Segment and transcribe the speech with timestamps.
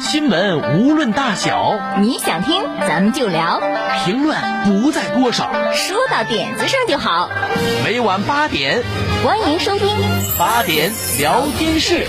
[0.00, 3.60] 新闻无论大小，你想听咱们就聊，
[4.04, 7.28] 评论不在多少，说到点子上就好。
[7.84, 8.82] 每晚八点，
[9.24, 9.88] 欢迎收听。
[10.38, 12.06] 八点聊天室。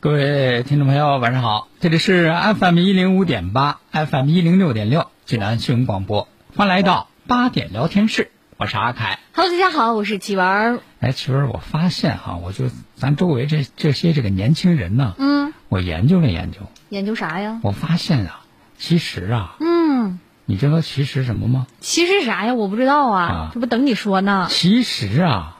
[0.00, 8.30] 各位听众朋友，晚上好，这里是 FM 一零五点八，FM 一零六点六，济南新闻广播，欢迎来到八点聊天室，
[8.62, 9.18] 我是阿凯。
[9.34, 10.78] Hello，大家好，我是齐文儿。
[11.00, 17.58] 哎，其实我发现哈，我就咱周围这这些这个年轻人呢，嗯，我研究了研究，研究啥呀？
[17.64, 18.42] 我发现啊，
[18.78, 21.66] 其实啊，嗯，你知道其实什么吗？
[21.80, 22.54] 其实啥呀？
[22.54, 24.46] 我不知道啊，啊这不等你说呢。
[24.48, 25.58] 其实啊，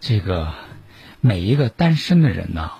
[0.00, 0.54] 这个
[1.20, 2.70] 每一个单身的人呐，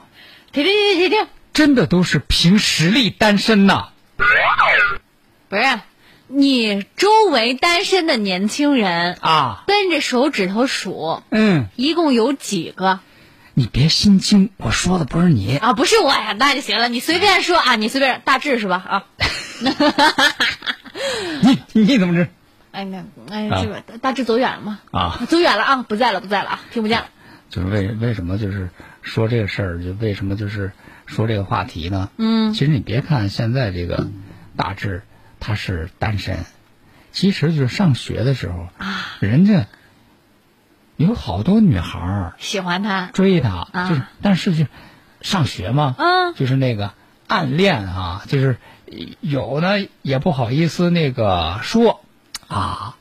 [0.52, 3.90] 停停停停停，真的都是凭实力单身呐。
[4.16, 5.60] 不是，
[6.28, 13.00] 你周围单身的年轻人，啊，跟着手指头数，嗯，一共有几个
[13.54, 15.56] 你别心惊，我说的不是你。
[15.56, 15.72] 啊？
[15.72, 18.84] 不是我呀，那就行了，你随便说啊，你随便，大致是吧？
[18.88, 19.04] 啊，
[21.72, 22.28] 你你怎么知
[22.72, 24.80] 哎那哎啊这个大致走远了吗？
[24.90, 25.20] 啊？
[25.28, 27.06] 走远了啊，不在了，不在了啊，听不见了。
[27.48, 28.68] 就是为为什么就是
[29.00, 30.72] 说这个事儿，就为什么就是
[31.06, 32.10] 说这个话题呢？
[32.18, 34.08] 嗯其实你别看现在这个
[34.56, 35.04] 大致
[35.46, 36.38] 他是单身，
[37.12, 39.68] 其实就是上学的时候啊，人家
[40.96, 43.88] 有好多女孩儿喜欢他，追他，啊。
[43.88, 44.66] 就是但是就
[45.20, 46.34] 上学嘛，嗯。
[46.34, 46.94] 就是那个
[47.28, 48.56] 暗恋啊，就是
[49.20, 52.00] 有呢也不好意思那个说
[52.48, 52.96] 啊。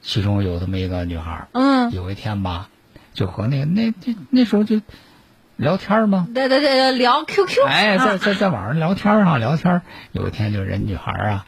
[0.00, 2.70] 其中有这么一个女孩儿，嗯，有一天吧，
[3.12, 4.80] 就和那个那那那时候就
[5.58, 9.82] 聊天吗，对对对，聊 QQ，哎，在啊在在网上聊天啊，聊天。
[10.12, 11.46] 有一天就人女孩啊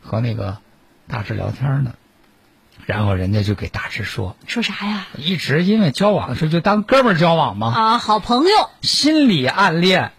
[0.00, 0.58] 和那个
[1.08, 1.94] 大志聊天呢，
[2.86, 5.08] 然后人家就给大志说，说啥呀？
[5.16, 10.12] 一直因为交往的时候就当哥们儿交往嘛，啊，好朋友，心里暗恋，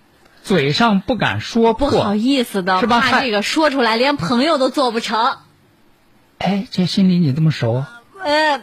[0.43, 5.37] 嘴上不敢说不，好意思的，是吧怕这个说出来连朋友都做不成。
[6.39, 8.01] 哎，这心里你这么熟啊？
[8.21, 8.61] 呃，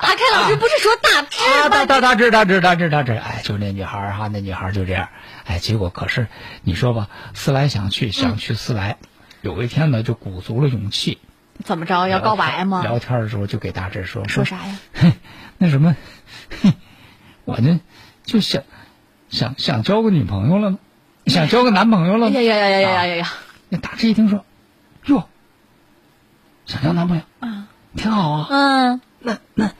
[0.00, 1.38] 阿开老师不是说大志
[1.68, 1.68] 吗？
[1.68, 5.08] 大大大志大志大志大志，哎，就那女孩哈，那女孩就这样，
[5.44, 6.26] 哎，结果可是，
[6.62, 8.96] 你说吧，思来想去，想去思来，
[9.42, 11.18] 有一天呢，就鼓足了勇气，
[11.64, 12.82] 怎么着要告白吗？
[12.82, 14.78] 聊天的时候就给大志说说啥呀？
[15.58, 15.94] 那什么，
[17.44, 17.80] 我呢，
[18.24, 18.62] 就想，
[19.28, 20.78] 想想交个女朋友了，
[21.26, 22.30] 想交个男朋友了。
[22.30, 23.32] 呀呀呀呀呀呀呀！
[23.68, 24.46] 那大志一听说，
[25.04, 25.28] 哟，
[26.64, 28.46] 想交男朋友啊，挺好啊。
[28.48, 29.70] 嗯，那那。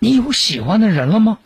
[0.00, 1.38] 你有喜欢的人了吗？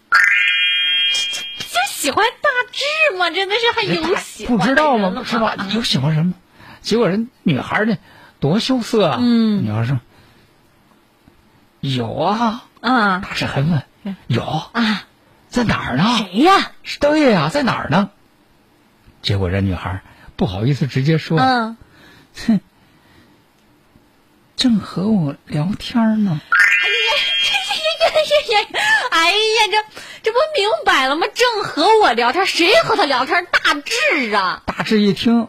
[1.59, 4.97] 就喜欢大志嘛，真的是还有喜欢不知道？
[4.97, 5.55] 吗是吧？
[5.75, 6.35] 有喜欢人吗？
[6.81, 7.99] 结果人女孩呢，
[8.41, 9.19] 多羞涩啊！
[9.21, 10.01] 嗯女孩说
[11.81, 12.65] 有啊。
[12.81, 13.83] 啊大志还问
[14.29, 15.05] 有啊，
[15.49, 16.05] 在哪儿呢？
[16.19, 16.73] 谁呀？
[16.83, 18.11] 是对呀、在哪儿呢？
[19.23, 20.03] 结果人女孩
[20.37, 21.77] 不好意思直接说，嗯，
[22.47, 22.61] 哼，
[24.55, 26.41] 正和我聊天呢。
[28.05, 28.11] 哎
[28.53, 28.67] 呀，
[29.11, 29.37] 哎呀，
[29.71, 29.85] 这
[30.23, 31.27] 这不明摆了吗？
[31.35, 33.47] 正和我聊天，谁和他聊天？
[33.47, 35.49] 大志啊大志一听，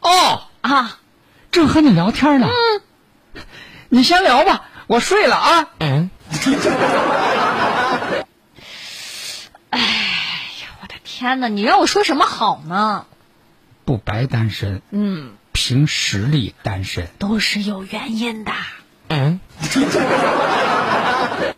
[0.00, 0.98] 哦，啊！
[1.50, 2.48] 正和你聊天呢。
[2.50, 3.42] 嗯，
[3.88, 5.68] 你先聊吧，我睡了啊。
[5.78, 6.10] 嗯，
[9.70, 13.06] 我的天哪，你让我说什么好呢？
[13.84, 17.08] 不白单身，嗯，凭实力单身。
[17.18, 18.52] 都是有原因的。
[19.08, 19.40] 嗯。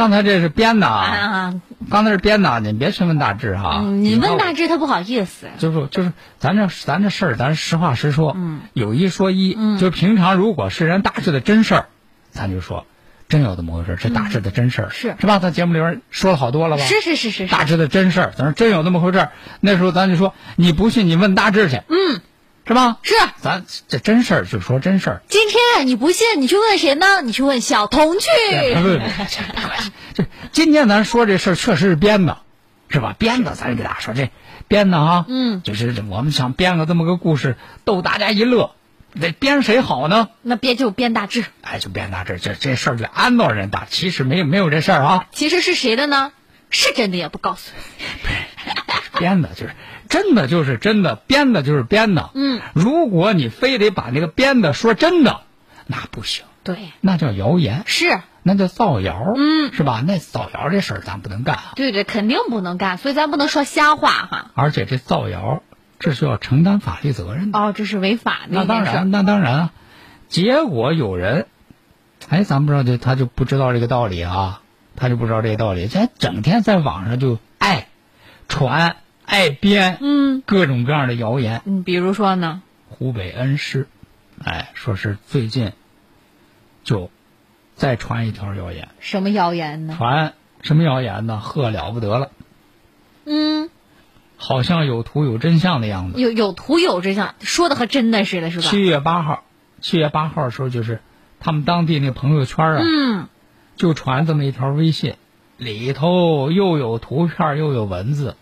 [0.00, 1.54] 刚才这是编的啊，啊，
[1.90, 3.80] 刚才是编的，你别去问大志哈。
[3.82, 5.48] 嗯你问大志，他不好意思。
[5.58, 9.76] 就是就是咱这咱这事儿，咱实话实说，嗯，有一说一，嗯。
[9.76, 11.88] 就平常如果是人大志的真事儿，
[12.30, 12.86] 咱就说
[13.28, 15.16] 真有这么回事儿，这大志的真事儿、嗯是。
[15.20, 15.38] 是吧？
[15.38, 16.82] 咱节目里边说了好多了吧？
[16.82, 17.52] 是是是是是。
[17.52, 22.22] 大，志的真事儿，咱说真有那么回事儿，那时候咱就说你不信你问大志去，嗯，
[22.70, 22.98] 是吧？
[23.02, 23.14] 是。
[23.40, 25.22] 咱这真事儿就说真事儿。
[25.28, 27.20] 今天你不信，你去问谁呢？
[27.20, 28.28] 你去问小童去。
[28.76, 32.38] 不不不，这今天咱说这事儿确实是编的，
[32.88, 33.16] 是吧？
[33.18, 34.30] 编的，咱给大家说这
[34.68, 38.70] 编的啊，嗯就是我们想编个这么个故事，逗大家一乐。
[39.20, 40.28] 得编谁好呢？
[40.42, 46.30] 那编就编大志，哎，就编大志这这事儿就安到人大，其实没有没有这事儿啊，其实是谁的呢？
[46.70, 48.30] 是真的也不告诉你。
[49.20, 49.74] 编的就是
[50.08, 52.30] 真的就是真的，编的就是编的。
[52.34, 55.42] 嗯，如果你非得把那个编的说真的，
[55.86, 60.02] 那不行，对，那叫谣言，是，那叫造谣，嗯是吧？
[60.06, 61.72] 那造谣这事儿咱不能干啊。
[61.76, 64.50] 对对，肯定不能干，所以咱不能说瞎话哈。
[64.54, 65.62] 而且这造谣，
[65.98, 67.58] 这是要承担法律责任的。
[67.58, 69.10] 哦，这是违法的那当然，。
[69.10, 69.72] 那当然啊。
[70.28, 71.46] 结果有人，
[72.28, 74.62] 哎，咱不知道就他就不知道这个道理啊，
[74.94, 77.88] 他就不知道这个道理，咱整天在网上就爱
[78.46, 78.96] 传、
[79.30, 81.62] 爱编，嗯各种各样的谣言。
[81.64, 82.62] 嗯，比如说呢？
[82.88, 83.86] 湖北恩施，
[84.44, 85.70] 哎，说是最近
[86.82, 87.12] 就
[87.76, 89.94] 再传一条谣言，什么谣言呢？
[89.96, 91.38] 传什么谣言呢？
[91.38, 92.32] 呵，了不得了，
[93.24, 93.70] 嗯，
[94.36, 96.20] 好像有图有真相的样子。
[96.20, 98.62] 有有图有真相，说的和真的似的，是吧？
[98.64, 99.44] 七月八号，
[99.80, 101.00] 七月八号的时候，就是
[101.38, 103.28] 他们当地那朋友圈啊，嗯，
[103.76, 105.14] 就传这么一条微信，
[105.56, 108.34] 里头又有图片又有文字，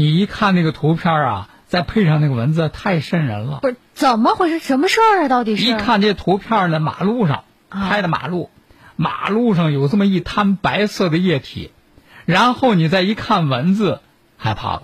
[0.00, 3.58] 你一看那个图片啊，再配上那个文字，太瘆人了。
[3.60, 4.58] 不是怎么回事？
[4.58, 5.28] 什么事儿啊？
[5.28, 5.66] 到底是？
[5.66, 8.48] 一看这图片呢，马路上啊拍的马路，
[8.96, 11.70] 马路上有这么一滩白色的液体，
[12.24, 14.00] 然后你再一看文字，
[14.38, 14.82] 害怕了，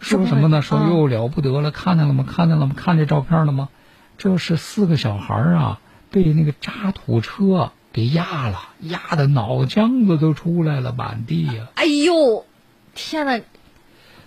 [0.00, 0.62] 说什么呢？
[0.62, 2.24] 说嗯又了不得了，看见了吗？
[2.26, 2.74] 看见了吗？
[2.74, 3.68] 看这照片了吗？
[4.16, 5.80] 这是四个小孩啊，
[6.10, 12.46] 被那个渣土车给压了，压的脑浆子都出来了，满地呀、哎呦，
[12.94, 13.42] 天哪，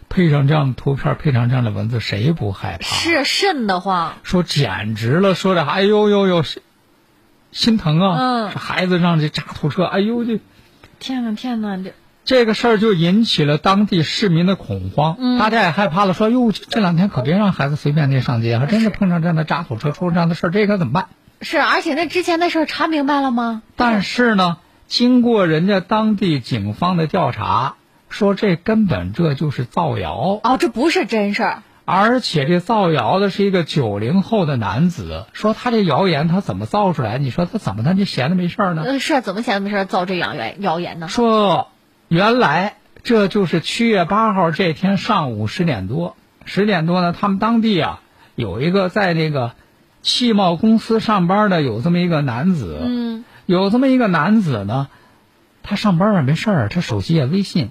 [0.09, 2.85] 配上这样的图片，配上这样的文字，谁不害怕？
[2.85, 4.13] 是瘆得慌。
[4.23, 6.61] 说简直了，说的哎呦呦呦，心
[7.51, 8.17] 心疼啊！
[8.19, 10.39] 嗯这孩子让这渣土车，哎呦这
[10.99, 11.93] 天呐，天呐，这
[12.25, 21.07] 这个事儿就引起了当地市民的恐慌，嗯大家也害怕了，说哟这这两天可别让孩子随便地上街，还真是碰上这样的渣土车，出了这样的事儿，这可怎么办？
[21.41, 23.61] 是，而且那之前的事儿查明白了吗？
[23.75, 24.57] 但是呢，
[24.87, 27.75] 经过人家当地警方的调查，
[28.09, 30.39] 说这根本这就是造谣。
[30.43, 31.63] 哦，这不是真事儿。
[31.89, 37.17] 而且这造谣的是一个九零后的男子，说他这谣言他怎么造出来？
[37.17, 38.83] 你说他怎么他就闲的没事儿呢？
[38.85, 41.07] 呃，是怎么闲的没事儿造这谣言谣言呢？
[41.07, 41.69] 说
[42.09, 48.01] 原来这就是七月八号这天上午十点多，十点多呢，他们当地啊
[48.35, 49.53] 有一个在那个
[50.01, 54.89] 汽贸公司上班的有这么一个男子，嗯，有这么一个男子呢，
[55.63, 57.69] 他上班啊没事儿，他手机啊微信，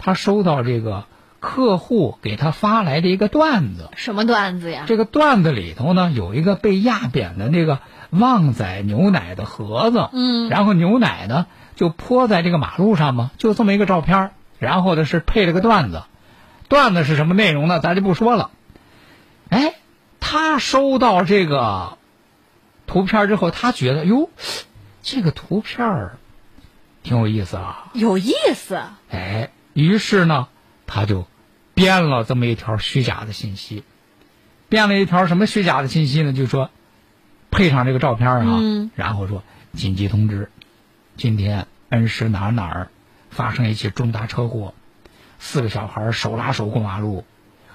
[0.00, 1.04] 他收到这个
[1.38, 4.84] 客户给他发来的一个段子，什么段子呀？
[4.86, 7.78] 这个段子里头呢有一个被压扁的那个
[8.10, 16.02] 旺仔牛奶的盒子，嗯然后牛奶呢就泼在这个马路上嘛，就这么一个照片儿，然后呢是配了个段子，
[16.68, 17.80] 段子是什么内容呢？
[17.80, 18.50] 咱就不说了。
[19.48, 19.74] 哎，
[20.20, 21.98] 他收到这个
[22.86, 24.28] 图片之后，他觉得哟，
[25.02, 26.18] 这个图片儿
[27.02, 28.78] 挺有意思啊，有意思。
[29.10, 30.48] 哎，于是呢，
[30.86, 31.26] 他就
[31.74, 33.84] 编了这么一条虚假的信息，
[34.68, 36.32] 编了一条什么虚假的信息呢？
[36.32, 36.70] 就说
[37.50, 40.50] 配上这个照片啊，嗯然后说紧急通知，
[41.16, 42.90] 今天恩施哪儿哪儿
[43.30, 44.74] 发生一起重大车祸，
[45.38, 47.24] 四个小孩手拉手过马路，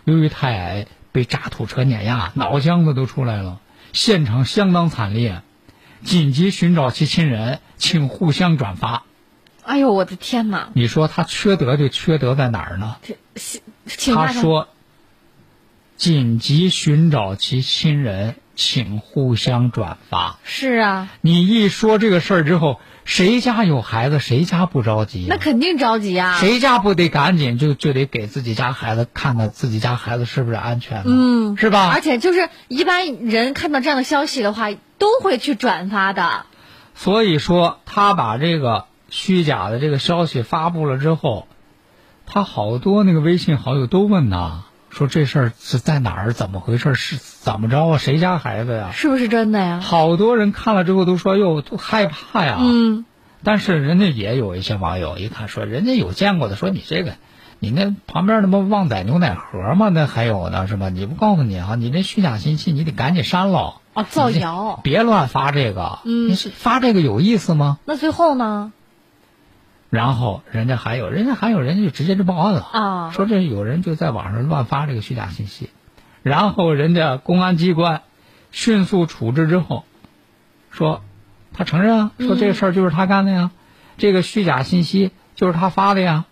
[0.04, 3.60] 由于太矮被渣土车碾压，脑浆子都出来了，
[3.94, 5.42] 现场相当惨烈，
[6.04, 9.04] 紧急寻找其亲人，请互相转发。
[9.65, 10.69] 哎呦，我的天哪！
[10.74, 12.98] 你说他缺德就缺德在哪儿呢？
[14.13, 14.67] 他说
[15.98, 20.38] ：“紧急寻找其亲人，请互相转发。
[20.43, 26.38] 是啊，”你一说这个事儿之后，谁家有孩子，谁家不着急、那肯定着急啊。
[26.39, 31.03] 谁家不得赶紧就就得给自己家孩子看看自己家孩子是不是安全呢？
[31.07, 31.91] 嗯是吧？
[31.93, 36.45] 而且就是一般人看到这样的消息的话，都会去转发的。
[36.93, 41.48] 所以说，他把这个虚假的这个消息发布了之后，
[42.25, 47.98] 他好多那个微信好友都问呐，说这事儿是在哪儿，怎么回事，是怎么着啊？
[47.98, 48.91] 谁家孩子呀？
[48.91, 49.79] 是不是真的呀？
[49.79, 52.57] 好多人看了之后都说：“哟，都害怕呀。
[52.60, 53.05] 嗯，
[53.41, 57.13] 但是人家也有一些网友一看说，人家有见过的，说你这个，
[57.60, 59.88] 你那旁边那不旺仔牛奶盒吗？
[59.88, 60.89] 那还有呢是吧？
[60.89, 63.75] 你不告诉你啊，你这虚假信息你得赶紧删了。
[63.93, 64.81] 哦，造谣。
[64.84, 67.79] 别乱发这个，嗯你是发这个有意思吗？
[67.86, 68.74] 那最后呢？
[69.89, 75.70] 然后人家还有，人家还有人就直接就报案了啊说这有人就在网上乱发这个虚假信息，
[76.24, 78.01] 然后人家公安机关
[78.51, 79.86] 迅速处置之后，
[80.72, 81.01] 说
[81.54, 83.51] 他承认啊，说这个事儿就是他干的呀，
[83.98, 86.25] 这个虚假信息就是他发的呀。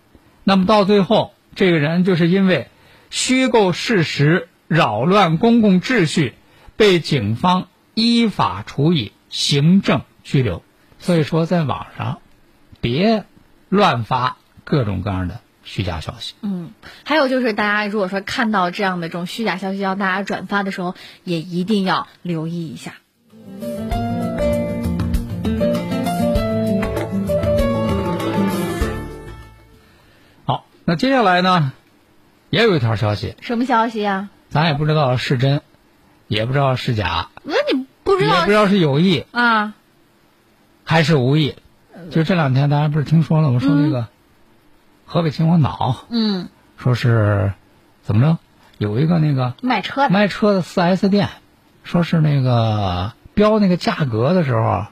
[0.44, 2.68] 那么到最后，这个人就是因为
[3.10, 6.34] 虚构事实、扰乱公共秩序，
[6.76, 10.64] 被警方依法处以行政拘留。
[11.00, 12.20] 所以说，在网上
[12.82, 13.24] 别
[13.74, 16.36] 乱发各种各样的虚假消息。
[16.42, 16.74] 嗯，
[17.06, 22.94] 还有就是，大家如果说看到这样的这种虚假消息要大家转发的时候，也一定要留意一下。
[30.46, 31.74] 好，那接下来呢，
[32.52, 35.64] 也有一条消息，什么消息呀、咱也不知道是真，
[36.28, 39.74] 也不知道是假，那你不知道也不知道是有意啊？
[40.84, 41.56] 还是无意。
[42.12, 43.60] 就这两天，大家不是听说了我？
[43.60, 44.08] 说那个
[45.06, 47.54] 河北秦皇岛，嗯，说是
[48.02, 48.38] 怎么着，
[48.78, 51.30] 有一个那个卖车的卖车的 4S 店，
[51.84, 54.86] 说是那个标那个价格的时候，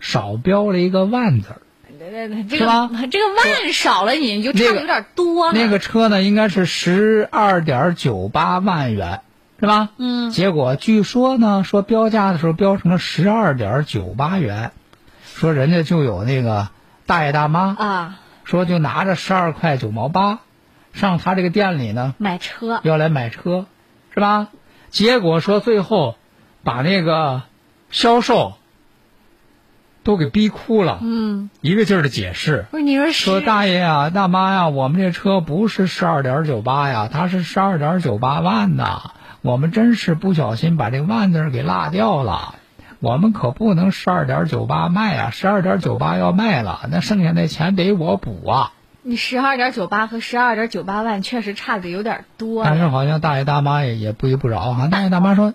[0.00, 1.60] 少标了一个万字儿。
[1.98, 5.52] 这个这个万少了，你就差的有点多了。
[5.52, 9.22] 那个车呢，应该是十二点九八万元，
[9.58, 9.90] 是吧？
[9.96, 14.72] 嗯结果据说呢，说标价的时候标成了十二点九八元，
[15.36, 16.70] 说人家就有那个
[17.04, 20.38] 大爷大妈，啊，说就拿着十二块九毛八，
[20.94, 23.66] 上他这个店里呢，买车要来买车，
[24.14, 24.48] 是吧？
[24.88, 26.16] 结果说最后
[26.64, 27.42] 把那个
[27.90, 28.54] 销售
[30.04, 32.64] 都给逼哭了，嗯，一个劲儿的解释。
[32.70, 39.12] 不是你说说大爷呀、大妈呀，我们这车不是十二点九八呀，它是十二点九八万呐。
[39.42, 42.54] 我们真是不小心把这个万字给落掉了，
[43.00, 48.72] 我们可不能十二点九八卖啊，十二点九八要卖了，那剩下那钱得我补啊。
[49.02, 55.54] 你十二点九八和十二点九八万确实差的有点多但是好像大爷大妈也也不依不饶啊，大爷大妈说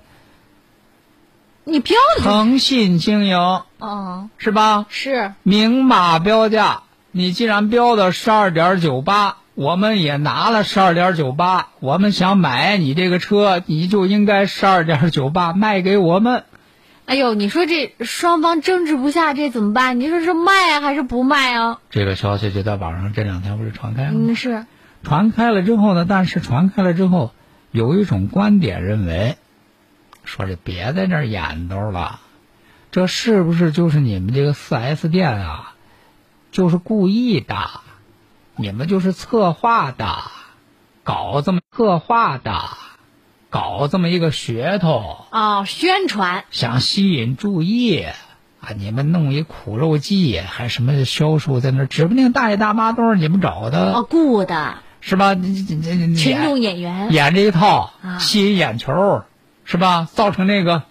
[1.66, 4.86] 你标的诚信经营嗯是吧？
[4.88, 16.46] 是明码标价，你既然标的十二点九八，我们也拿了十二点九八，我们想买你这个车，你就应该十二点九八卖给我们。
[17.12, 20.00] 哎呦，你说这双方争执不下，这怎么办？
[20.00, 21.82] 你说是卖啊还是不卖啊？
[21.90, 24.20] 这个消息就在网上这两天不是传开了吗？
[24.30, 24.66] 嗯，是
[25.04, 27.34] 传开了之后呢，但是传开了之后，
[27.72, 29.36] 有一种观点认为，
[30.24, 32.22] 说这别在这儿演兜了，
[32.92, 35.74] 这是不是就是你们这个四 S 店啊，
[36.54, 37.72] 就是故意的，
[38.56, 40.08] 你们就是策划的，
[41.04, 42.70] 搞这么策划的，
[43.52, 48.08] 搞这么一个噱头，哦，宣传想吸引注意。
[48.62, 48.74] 啊！
[48.78, 53.92] 你们弄一苦肉计，还什么销售在那儿，指不定大爷大妈都是你们找的。
[53.92, 55.34] 哦，雇的是吧？
[55.34, 59.24] 你你你你群众演员演这一套啊，吸引眼球，
[59.66, 60.08] 是吧？
[60.14, 60.84] 造成那个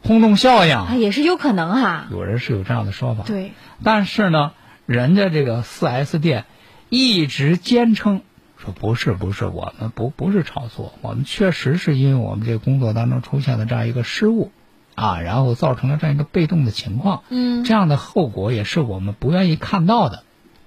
[0.00, 1.00] 轰动效啊，应。
[1.00, 2.06] 也是有可能哈。
[2.12, 3.50] 有人是有这样的说法，对，
[3.82, 4.52] 但是呢，
[4.86, 6.44] 人家这个四 S 店
[6.88, 8.22] 一直坚称
[8.56, 14.50] 说不是不是，我们不不是炒作，我们确实是因为我们这个工作当中出现了这样一个失误，
[14.94, 20.22] 啊，然后造成了这样一个被动的情况，嗯这样的后果也是我们不愿意看到的，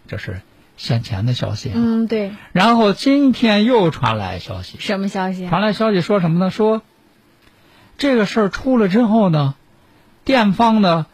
[0.07, 0.41] 这是
[0.77, 1.73] 先前的消息啊。
[1.75, 5.47] 嗯，对，然后今天又传来消息，什么消息？
[5.49, 6.51] 传来消息说什么呢？
[6.51, 6.83] 说
[7.97, 9.55] 这个事儿出了之后呢，
[10.23, 11.07] 店方呢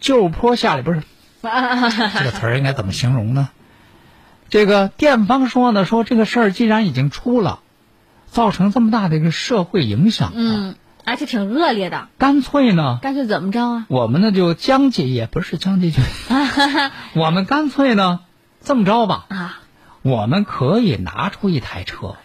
[0.00, 1.02] 就坡下里不是
[1.42, 3.50] 这个词儿应该怎么形容呢？
[4.52, 7.60] 这个店方说呢，说这个事儿既然已经出了，
[8.26, 10.74] 造成这么大的一个社会影响啊，嗯，
[11.06, 13.86] 而且挺恶劣的，干脆呢，干脆怎么着啊？
[13.88, 16.02] 我们呢就将计，也不是将计就，
[17.18, 18.20] 我们干脆呢
[18.60, 19.60] 这么着吧，啊，
[20.02, 22.16] 我们可以拿出一台车，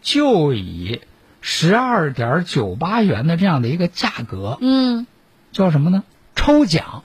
[0.00, 1.02] 就以
[1.42, 5.06] 十二点九八元的这样的一个价格，嗯，
[5.52, 6.02] 叫什么呢？
[6.34, 7.02] 抽奖，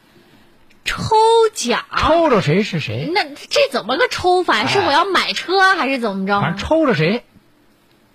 [0.85, 1.15] 抽
[1.53, 4.55] 奖，抽着谁是谁，那这怎么个抽法？
[4.55, 6.57] 哎是我要买车还是怎么着反正？
[6.57, 7.23] 抽着谁，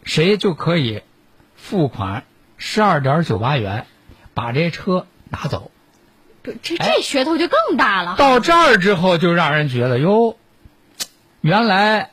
[0.05, 1.03] 谁就可以
[1.57, 2.25] 付款
[2.57, 3.87] 十二点九八元，
[4.35, 5.71] 把这车拿走。
[6.43, 8.17] 不这这噱头就更大了。
[8.17, 10.37] 到这儿之后，就让人觉得哟，
[11.41, 12.11] 原来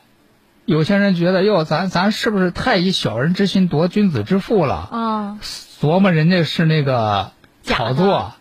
[0.64, 4.74] 有些人觉得哟，咱咱是不是太以小人之心夺君子之腹了？
[4.74, 5.38] 啊，
[5.80, 7.32] 琢磨人家是那个
[7.62, 8.32] 炒作，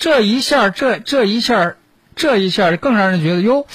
[0.00, 1.74] 这一下这这一下
[2.16, 3.66] 这一下更让人觉得哟，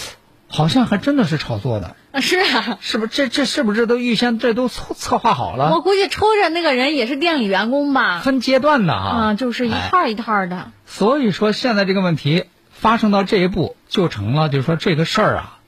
[0.48, 3.12] 好像还真的是炒作的，啊是啊，是不是？
[3.13, 5.82] 这这是不是都预先这都策策划好了我？
[5.82, 8.22] 估计抽着那个人也是店里员工吧？
[8.22, 10.72] 分阶段的哈，啊，就是一哎套一套的。
[10.88, 15.60] 所以说现在这个问题发生到这一步，就成了就是说这个事儿啊，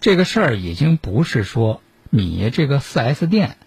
[0.00, 3.58] 这个事儿已经不是说你这个四 S 店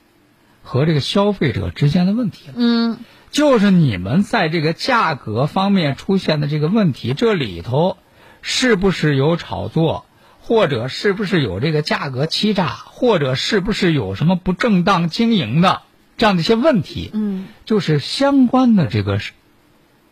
[0.62, 2.54] 和这个消费者之间的问题了。
[2.58, 2.98] 嗯，
[3.34, 7.98] 就是你们在这个价格方面出现的这个问题，这里头
[8.44, 10.06] 是不是有炒作，
[10.40, 15.82] 或者是不是有这个价格欺诈，或者是不是有什么不正当经营的
[16.16, 17.10] 这样的一些问题？
[17.12, 19.32] 嗯，就是相关的这个是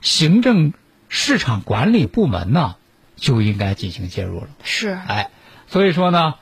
[0.02, 0.74] 行政
[1.08, 2.76] 市场管理部门呢，
[3.16, 4.48] 就应该进行介入了。
[4.64, 5.30] 是，哎，
[5.68, 6.34] 所以说呢，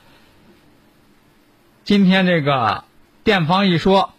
[1.83, 2.85] 今天这个
[3.25, 4.13] 店方一说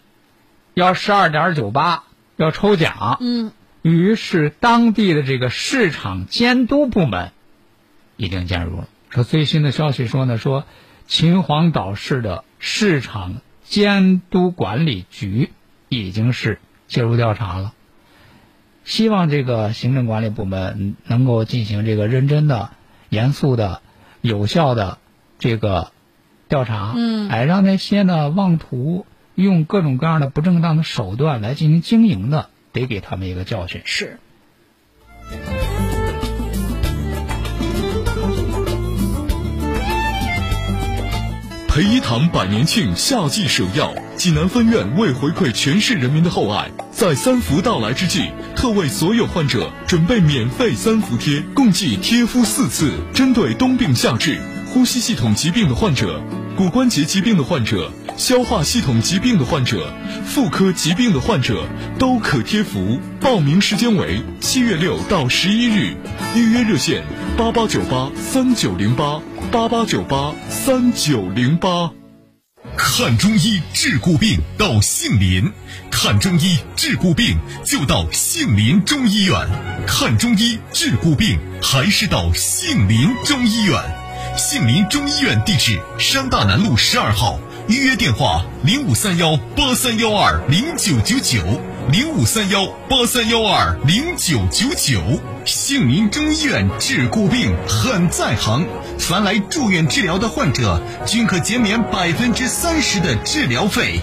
[0.74, 2.04] 要十二点九八
[2.44, 7.32] 要抽奖，嗯，于是当地的这个市场监督部门
[8.16, 8.88] 已经介入了。
[9.10, 10.64] 说最新的消息说呢，说
[11.06, 15.50] 秦皇岛市的市场监督管理局
[15.88, 17.74] 已经是介入调查了。
[18.84, 22.70] 希望这个行政管理部门能够进行这个认真的、
[23.08, 23.82] 严肃的、
[24.20, 24.98] 有效的
[25.38, 25.92] 这个
[26.48, 29.06] 调查，嗯哎，让那些呢妄图
[29.42, 33.82] 用各种各样的不正当的手段来进行经营的，得给他们一个教训。
[33.84, 34.18] 是。
[41.68, 56.20] 培医堂百年庆夏季首药，济南分院为回馈全市人民的厚爱，在三伏到来之际，特为所有患者准备免费三伏贴，共计贴敷四次，针对冬病夏治、呼吸系统疾病的患者、
[56.56, 59.94] 骨关节疾病的患者、消化系统疾病的患者、
[60.26, 61.66] 妇科疾病的患者
[61.98, 63.00] 都可贴服。
[63.18, 65.96] 报名时间为七月六到十一日，
[66.36, 67.02] 预约热线
[67.38, 71.92] 八八九八三九零八八八九八三九零八。
[72.76, 75.50] 看中医治骨病到杏林，
[75.90, 79.34] 看中医治骨病就到杏林中医院。
[79.86, 83.82] 看中医治骨病还是到杏林中医院。
[84.36, 91.38] 杏林中医院地址：山大南路十二号，预约电话：零五三幺八三幺二零九九九
[91.92, 95.00] 零五三幺八三幺二零九九九。
[95.44, 98.66] 杏林中医院治骨病很在行，
[98.98, 104.00] 凡来住院治疗的患者均可减免百分之三十的治疗费。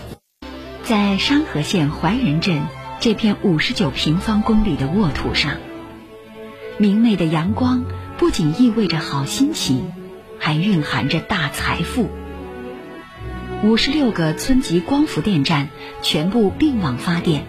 [0.85, 2.61] 在商河县怀仁镇
[3.01, 5.57] 这片五十九平方公里的沃土上，
[6.77, 7.83] 明媚的阳光
[8.17, 9.91] 不仅意味着好心情，
[10.39, 12.09] 还蕴含着大财富。
[13.63, 15.69] 五十六个村级光伏电站
[16.03, 17.43] 全部并网发电，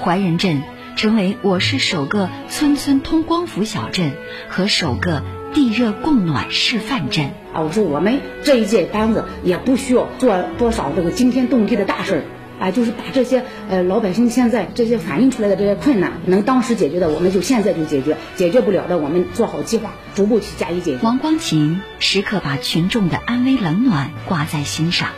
[0.00, 0.62] 怀仁镇
[0.94, 4.12] 成为我市首个村村通光伏小镇
[4.48, 7.32] 和首个地热供暖示范镇。
[7.52, 21.00] 啊，我说我们这一届班子也不需要做多少这个惊天动地的大事儿，啊，就是把这些呃老百姓现在这些反映出来的这些困难，能当时解决的，我们就现在就解决；解决不了的，我们做好计划，逐步去加以解决。
[21.02, 25.08] 王光琴时刻把群众的安危冷暖挂在心上，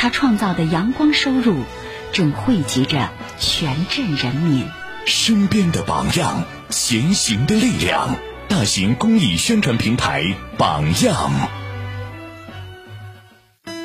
[0.00, 1.62] 他创造的阳光收入
[2.10, 4.66] 正汇集着全镇人民。
[5.04, 8.16] 身边的榜样，前行的力量。
[8.48, 10.24] 大型公益宣传平台
[10.56, 11.59] 榜样。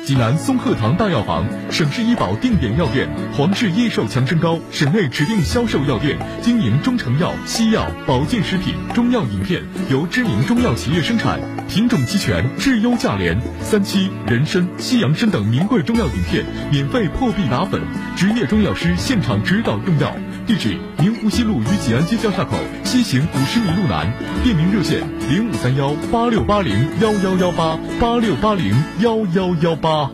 [0.06, 13.36] 济南松鹤堂大药房，省市医保定点药店，皇氏益寿强身膏，省内指定销售药店，经营中成药、西药、保健食品、中药饮片，由知名中药企业生产，品种齐全，质优价廉。
[13.60, 17.82] 三七、人参、西洋参等名贵中药饮片，免费破壁打粉，
[18.14, 20.16] 职业中药师现场指导用药。
[20.46, 24.12] 地址：明湖西路与济安街交叉口西行五十米路南。
[24.44, 30.08] 店名热线：零五三幺八六八零幺幺幺八八六八零幺幺幺八。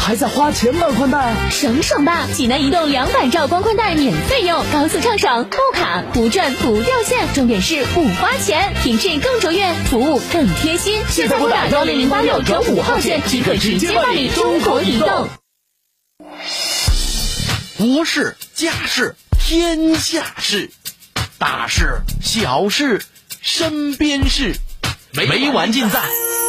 [0.00, 1.32] 还在花钱办宽带？
[1.48, 2.26] 省省吧！
[2.34, 11.00] 济南移动两百兆光宽带免费用，高速畅爽，不卡不转不掉线，重点是不花钱，品质更卓越，服务更贴心。
[11.08, 15.28] 现在拨打幺零零八六转五号线即可直接办理中国移动。
[17.78, 19.14] 国事、家事、
[19.54, 20.70] 天下事，
[21.36, 23.02] 大事、小事、
[23.42, 24.54] 身边事，
[25.12, 26.00] 每晚尽在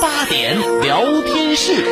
[0.02, 1.86] 八点聊天室。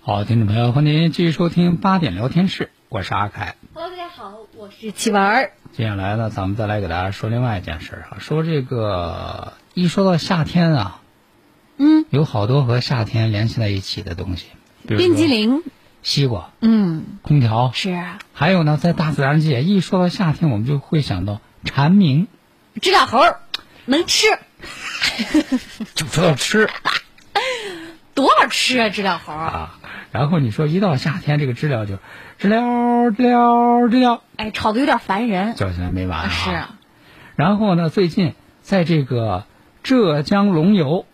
[0.00, 3.56] 好，听众朋友，欢迎您继续收听八点聊天室，我是阿凯。
[3.74, 5.52] Hello，大家好，我是七丸儿。
[5.76, 11.02] 接下来呢，咱们再来给大家说另外一件事啊，说这个一说到夏天啊，
[11.76, 14.46] 嗯，有好多和夏天联系在一起的东西，
[14.86, 15.62] 比如冰激、凌，
[16.02, 22.28] 西瓜、嗯，空调，是啊，还有呢，在大自然界，一说到夏天，我们就会想到蝉鸣。
[22.80, 23.20] 知了猴，
[23.84, 24.26] 能吃，
[25.94, 26.70] 就知道吃
[28.14, 28.88] 多少吃啊？
[28.88, 29.78] 知了猴，啊。
[30.10, 31.98] 然后你说一到夏天，这个知了就
[32.38, 35.54] 知了知了知了哎，吵得有点烦人。
[35.54, 36.28] 叫起来没完啊。
[36.28, 36.74] 是啊，
[37.36, 39.44] 然后呢，最近在这个
[39.82, 41.04] 浙江龙游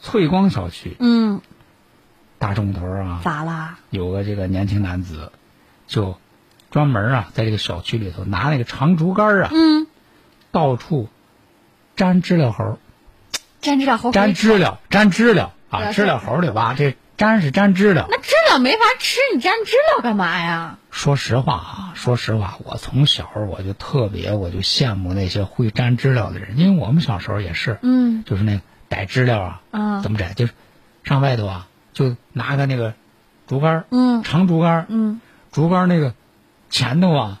[0.00, 1.40] 翠光小区，嗯，
[2.42, 3.78] 大众头啊，咋啦？
[3.90, 5.30] 有个这个年轻男子，
[5.86, 6.18] 就
[6.72, 9.86] 专门啊，在这个小区里头拿那个长竹竿啊，嗯，
[10.50, 11.08] 到处
[11.94, 12.80] 粘知了猴，
[13.60, 18.08] 粘知了猴粘知了，粘知了啊，知了猴里吧，这粘是粘知了。
[18.10, 20.78] 那知了没法吃，你粘知了干嘛呀？
[20.90, 30.34] 说实话啊，说实话，我从小我就特别，我就羡慕那些会粘知了的人，因为我们小时候也是，嗯就是那个逮知了啊，啊怎么摘？
[30.34, 30.52] 就是
[31.04, 32.94] 上外头啊，就拿个那个
[33.46, 34.22] 竹竿儿，嗯。
[34.22, 36.14] 长竹竿儿，嗯，竹竿儿那个
[36.70, 37.40] 前头啊，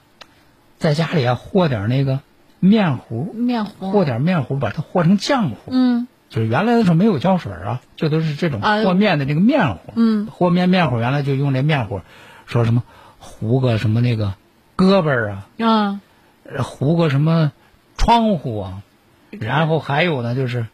[0.78, 2.20] 在家里啊和点那个
[2.60, 3.90] 面糊，面糊。
[3.90, 5.56] 和点面糊，把它和成浆糊。
[5.68, 6.06] 嗯。
[6.28, 8.82] 就是原来的时候没有胶水啊，就都是这种啊。
[8.82, 9.92] 和面的这个面糊。
[9.96, 10.26] 嗯。
[10.26, 12.00] 和面面糊原来就用这面糊，
[12.46, 12.82] 说什么
[13.18, 14.34] 糊个什么那个
[14.76, 16.00] 胳膊儿啊，啊，
[16.44, 17.52] 呃糊个什么
[17.96, 18.82] 窗户啊，
[19.30, 20.66] 然后还有呢就是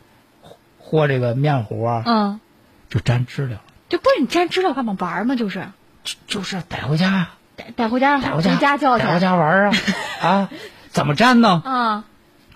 [0.79, 2.41] 和这个面糊啊，嗯，
[2.89, 5.35] 就粘知了，这不是你粘知了干嘛玩儿吗？
[5.37, 5.69] 就是
[6.05, 9.73] 就就是带回家呀、带带回家，带回家，回家教去带回家玩儿啊
[10.29, 10.51] 啊！
[10.91, 11.63] 怎么粘呢？
[11.65, 12.05] 啊，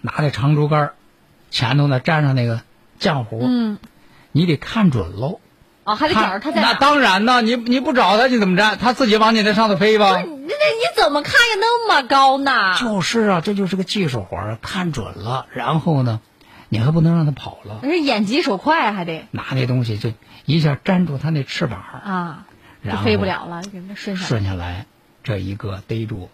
[0.00, 0.94] 拿那长竹竿儿，
[1.50, 2.60] 前头呢粘上那个
[3.00, 3.78] 浆糊，嗯，
[4.32, 5.40] 你得看准喽。
[5.84, 6.74] 哦，还得找着它在那。
[6.74, 8.78] 当然呢，你你不找它，你怎么粘？
[8.78, 10.10] 它自己往你那上头飞吧。
[10.12, 11.56] 那那你怎么看呀？
[11.60, 12.76] 那么高呢？
[12.78, 16.20] 就是啊，这就是个技术活儿，看准了，然后呢，
[16.68, 20.12] 你还不能让它跑了，那是眼疾手快，还得拿那东西就
[20.44, 22.46] 一下粘住它那翅膀，啊，
[22.82, 24.28] 然后飞不了了，给它顺下来。
[24.28, 24.86] 顺下来，
[25.22, 26.30] 这一个逮住，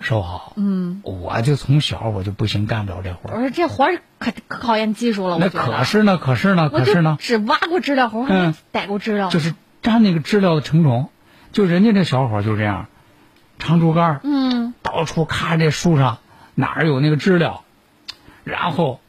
[0.00, 0.52] 收好。
[0.56, 3.36] 嗯，我就从小我就不行，干不了这活儿。
[3.36, 5.48] 我说这活儿可可考验技术了，那。
[5.48, 9.30] 可是呢，可是呢，可是呢，只挖过知了猴，还没嗯逮过知了。
[9.30, 11.08] 就是粘那个知了的成虫，
[11.52, 12.88] 就人家这小伙就这样，
[13.58, 16.18] 长竹竿，嗯，到处咔这树上
[16.54, 17.62] 哪儿有那个知了，
[18.44, 19.00] 然后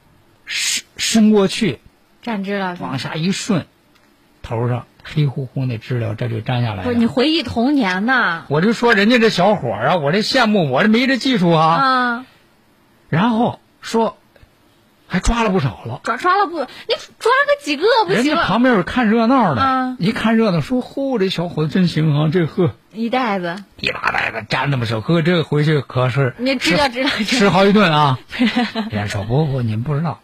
[0.45, 1.79] 伸伸过去，
[2.21, 3.65] 站知了往下一顺，
[4.47, 7.05] 头上黑乎乎那知了这就粘下来不是你。
[7.05, 8.43] 回忆童年呐？
[8.47, 11.65] 我就说人家这小伙儿啊，我这羡慕，我这没这技术啊。
[11.65, 12.25] 啊，
[13.09, 14.17] 然后说，
[15.07, 15.99] 还抓了不少了。
[16.03, 16.59] 抓抓了不？
[16.59, 18.43] 你抓个几个不行人家？
[18.43, 22.29] 旁边有看热闹的，啊一看热闹说：“呼，这小伙子真行啊！
[22.31, 27.25] 这呵，一袋子，一大袋子粘那么少，呵，这个回去可是你知道知道知道。
[27.25, 28.19] 吃好几顿啊。
[28.91, 30.19] ”人家说：“不不，你们不知道，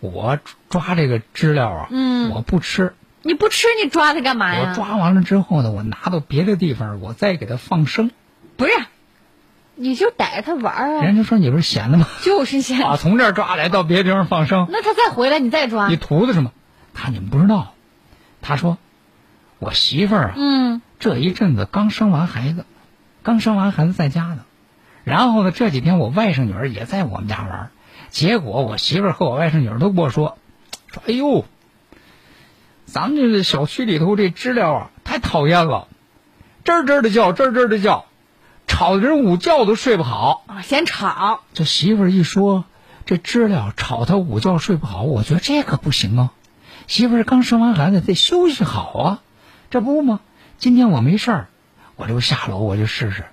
[0.00, 0.38] 我
[0.70, 2.94] 抓这个知了啊，嗯我不吃，
[3.26, 4.68] 你不吃你抓它干嘛呀？
[4.70, 8.12] 我抓完了之后呢，我拿到别的地方，我再给它放生。
[8.56, 8.70] 不是，
[9.74, 12.06] 你就逮着它玩儿啊，人家说你不是闲的吗？
[12.22, 15.96] 就是闲啊，从这儿抓来到别的地方放生，那它再回来你再抓你。
[15.96, 16.52] 图的什么？
[16.94, 17.74] 他你们不知道，
[18.42, 18.78] 他说
[19.58, 22.64] 我媳妇儿啊，嗯，这一阵子刚生完孩子，
[23.24, 24.38] 刚生完孩子在家呢。
[25.02, 27.70] 然后呢，这几天我外甥女儿也在我们家玩儿，
[28.08, 30.38] 结果我媳妇儿和我外甥女儿都跟我说，
[30.92, 31.44] 说哎呦，
[32.86, 35.88] 咱们这个小区里头这知了啊，太讨厌了，
[36.64, 38.06] 吱吱的叫，吱吱的叫，
[38.66, 40.44] 吵得人午觉都睡不好。
[40.46, 41.42] 啊，嫌吵。
[41.52, 42.64] 这媳妇儿一说，
[43.04, 46.32] 这知了吵他午觉睡不好，我觉得这可不行啊。
[46.86, 49.22] 媳妇儿刚生完孩子，得休息好啊，
[49.68, 50.20] 这不吗？
[50.58, 51.48] 今天我没事儿，
[51.96, 53.24] 我就下楼，我就试试，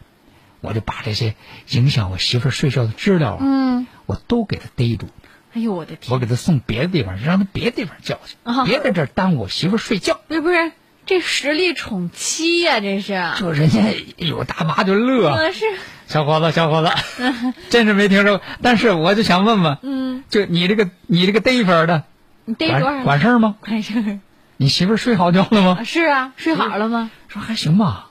[0.61, 1.35] 我就把这些
[1.69, 5.07] 影响我媳妇儿睡觉的知了啊，嗯，我都给他逮住，
[5.53, 6.13] 哎呦我的天！
[6.13, 10.19] 我给他送别的地方，让他别的地方叫去，啊别在这儿耽误我媳妇睡觉。
[10.27, 10.71] 不是不是，
[11.05, 13.21] 这实力宠妻呀、这是。
[13.37, 13.81] 就人家
[14.17, 15.65] 有大妈就乐，我是
[16.07, 16.91] 小伙子，小伙子，
[17.69, 18.45] 真是没听说过。
[18.61, 22.03] 但是我就想问问，嗯，就你这个你这个逮法的，
[22.45, 23.03] 你逮多管少？
[23.03, 23.55] 管事儿吗？
[23.59, 24.19] 管事儿。
[24.57, 25.83] 你媳妇睡好觉了吗？
[25.83, 27.11] 是啊，睡好了吗？
[27.27, 28.09] 说还行吧。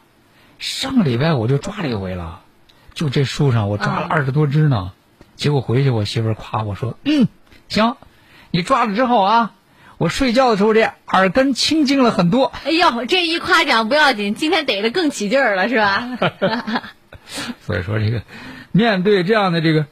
[0.59, 2.41] 上个礼拜我就抓了一回了，
[2.95, 4.93] 就这树上我抓了啊二十多只呢。
[5.43, 7.27] 结果回去我媳妇儿夸我说：“嗯，
[7.69, 7.97] 行，
[8.53, 9.55] 你抓了之后啊，
[9.99, 12.53] 我睡觉的时候这耳根清净了很多。
[12.65, 16.17] 哎呦，这一夸奖不要紧，今天逮的更起劲儿了，是吧？”
[17.61, 18.23] 所以说这个
[18.71, 19.87] 面对这样的这个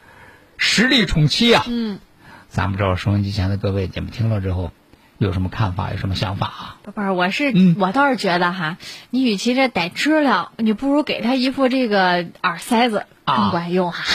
[0.55, 1.99] 实力宠妻啊，嗯，
[2.47, 4.71] 咱不知道收音机前的各位你们听了之后
[5.17, 6.77] 有什么看法，有什么想法啊？
[6.85, 8.77] 宝贝儿，我是、嗯我倒是觉得哈，
[9.09, 14.05] 你与其这逮知了，你不如给他一副这个耳塞子啊更管用哈。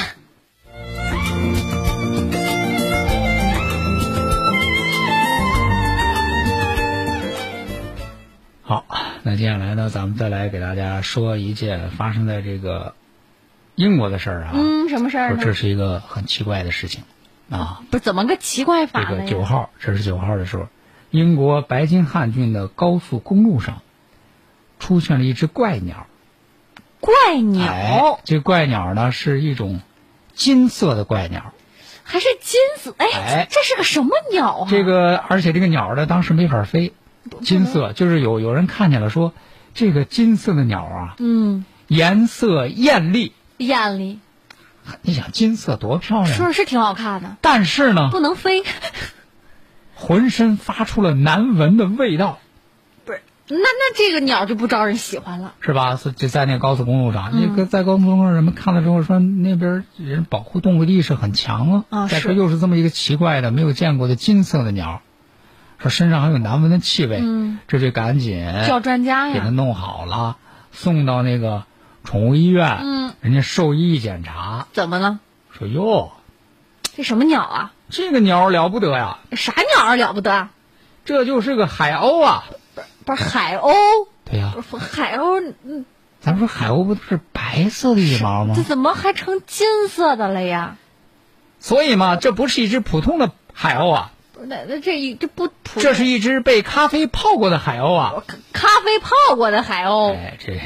[8.69, 8.85] 好，
[9.23, 12.97] 那接下来呢，咱们再来给大家说一件发生在这个
[13.77, 14.51] 英国的事儿啊。
[14.55, 17.05] 嗯，什么事儿这是一个很奇怪的事情。
[17.49, 17.83] 啊。
[17.93, 19.23] 不是怎么个奇怪法这呢？
[19.23, 20.67] 个九号，这是九号的时候，
[21.11, 23.83] 英国白金汉郡的高速公路上
[24.81, 26.09] 出现了一只怪鸟。
[26.99, 29.81] 怪鸟、哎，这怪鸟呢是一种
[30.35, 31.53] 金色的怪鸟。
[32.03, 32.97] 还是金色？
[32.99, 34.67] 哎，哎这是个什么鸟啊？
[34.69, 36.93] 这个，而且这个鸟呢，当时没法飞，
[37.43, 39.33] 金色，就是有有人看见了说，
[39.75, 43.33] 这个金色的鸟啊，嗯，颜色艳丽。
[43.59, 44.19] 艳丽，
[45.01, 46.35] 你想金色多漂亮？
[46.35, 48.63] 说是挺好看的，但是呢，不能飞。
[49.95, 52.39] 浑身发出了难闻的味道，
[53.07, 55.55] 不是，那那这个鸟就不招人喜欢了。
[55.61, 55.97] 是吧？
[55.97, 62.09] 是就在那高速公路上，嗯那个在高速公路上，人们看了之后说，那边人保护动物意识很强啊。
[62.09, 65.01] 再说又是这么一个奇怪的、没有见过的金色的鸟，
[65.79, 69.35] 说身上还有难闻的气味，嗯这就赶紧叫专家呀。
[69.35, 70.37] 给他弄好了，
[70.73, 71.65] 送到那个
[72.05, 72.79] 宠物医院。
[72.83, 75.21] 嗯，人家兽医一检查，怎么了？
[75.51, 76.13] 说哟，
[76.95, 77.73] 这什么鸟啊？
[77.89, 80.49] 这个鸟了不得呀，啥鸟儿了不得？
[81.05, 82.45] 这就是个海鸥啊。
[83.05, 83.73] 不是海鸥，
[84.25, 85.85] 对呀、不是海鸥，嗯，
[86.21, 88.65] 咱说海鸥不都是白色的羽毛吗这？
[88.65, 90.77] 怎么还成金色的了呀？
[91.61, 94.13] 所以嘛，这不是一只普通的海鸥啊，
[94.45, 98.13] 那那这一这不普这是一只被咖啡泡过的海鸥啊。
[98.53, 100.61] 咖啡泡过的海鸥哎，这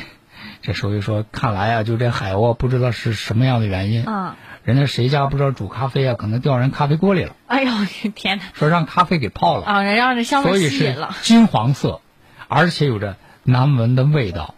[0.63, 4.37] 这所以说，看来啊，就这海鸥不知道是什么样的原因，啊！
[4.63, 8.45] 人家谁家不知道煮咖啡啊，可能掉人咖啡锅里了，哎呦，我 的天哪！
[8.53, 11.17] 说让咖啡给泡了，啊，人让这香味吸引了。
[11.23, 12.01] 金黄色，
[12.47, 14.55] 而且有着难闻的味道，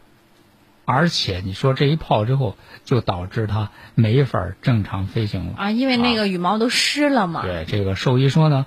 [0.85, 5.53] 而且你说这一泡之后，就导致它没法正常飞行了。
[5.57, 7.42] 啊，因为那个羽毛都湿了嘛。
[7.42, 8.66] 对，这个兽医说呢，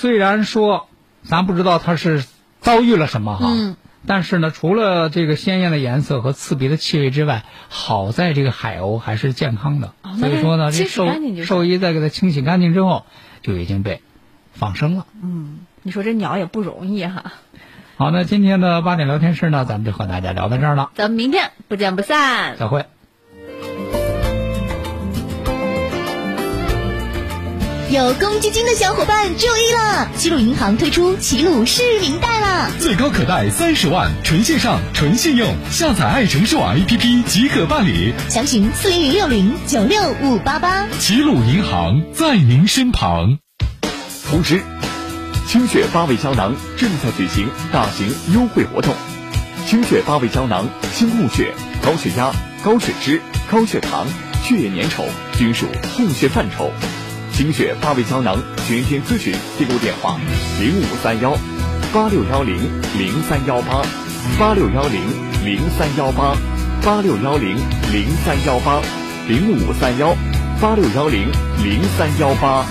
[0.00, 0.86] 虽然说
[1.24, 2.24] 咱不知道它是
[2.60, 11.08] 遭遇了什么哈，嗯但是呢，除了这个鲜艳的颜色和刺鼻的气味之外，好在这个海鸥还是健康的，哦所以说呢，这兽
[11.44, 13.06] 兽医在给它清洗干净之后，
[13.42, 14.00] 就已经被
[14.52, 15.04] 放生了。
[15.20, 17.32] 嗯你说这鸟也不容易哈。
[17.96, 22.56] 好，那今天的八点聊天室呢，咱们就和大家聊到这儿了，咱们明天不见不散。
[22.56, 22.86] 再会。
[27.90, 32.70] 有公积金的小伙伴注意了，齐鲁银行推出齐鲁市民贷了。
[32.78, 38.12] 最高可贷三十万，纯线上、纯信用，下载爱城数网 APP 即可办理。
[38.28, 40.86] 详询四零零六零九六五八八。
[40.98, 43.38] 齐鲁银行在您身旁。
[44.28, 44.60] 同时：
[45.46, 48.94] 清血八味胶囊正在举行大型优惠活动。
[49.66, 54.06] 清血八味胶囊，清供血、高血压、高血脂、高血糖、
[54.44, 55.04] 血液粘稠
[55.38, 55.64] 均属
[55.96, 56.70] 供血范畴。
[57.38, 60.18] 精血八味胶囊全天咨询订购电话：
[60.58, 61.38] 零五三幺
[61.94, 62.56] 八六幺零
[62.98, 63.80] 零三幺八
[64.40, 65.00] 八六幺零
[65.44, 66.36] 零三幺八
[66.82, 67.56] 八六幺零
[67.92, 68.82] 零三幺八
[69.28, 70.16] 零五三幺
[70.60, 71.28] 八六幺零
[71.62, 72.66] 零三幺八。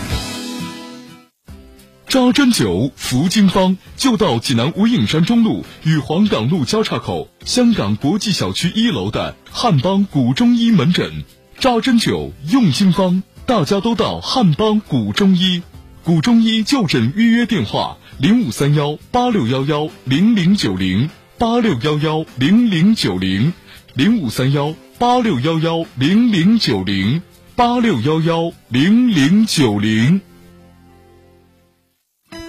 [2.10, 11.24] 扎针灸服经方就到济南无影山中路与黄岗路交叉口香港国际小区一楼的汉邦古中医门诊。
[11.58, 15.64] 扎针灸用经方，大家都到汉邦古中医。
[16.04, 23.54] 古中医就诊预约电话：零五三幺八六幺幺零零九零八六幺幺零零九零
[23.94, 27.22] 零五三幺八六幺幺零零九零
[27.56, 30.20] 八六幺幺零零九零。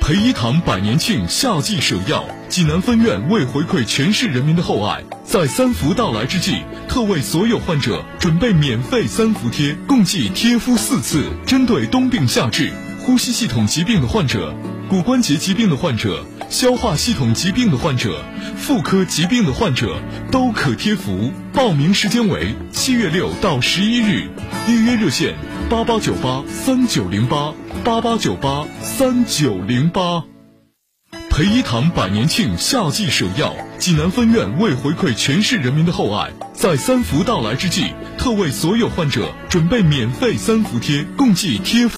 [0.09, 11.25] 培一堂百年庆夏季首药，济南分院为回馈全市人民的厚爱，在三伏到来之际，特为所有患者准备免费三伏贴，共计贴敷四次。
[11.47, 14.55] 针对冬病夏治、呼吸系统疾病的患者、
[14.89, 18.25] 骨关节疾病的患者、消化系统疾病的患者、
[18.57, 20.01] 妇科疾病的患者
[20.33, 21.31] 都可贴服。
[21.53, 24.31] 报名时间为七月六到十一日，
[24.67, 25.35] 预约热线
[25.69, 27.53] 八八九八三九零八
[27.85, 30.25] 八八九八三九零八。
[31.29, 41.89] 培一堂百年庆夏季首要，济南分院为回馈全市人民的厚爱，在三伏到来之际，特为所有患者准备免费三伏贴，共计贴。